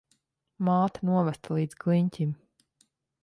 Māte 0.69 1.03
novesta 1.09 1.59
līdz 1.59 1.79
kliņķim. 1.85 2.31